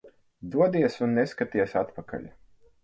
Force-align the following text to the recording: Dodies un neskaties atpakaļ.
Dodies 0.55 0.97
un 1.09 1.13
neskaties 1.19 1.79
atpakaļ. 1.85 2.29